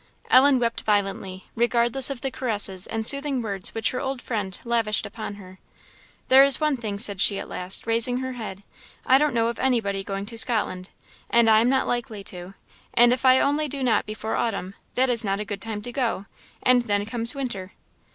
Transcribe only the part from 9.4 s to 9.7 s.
of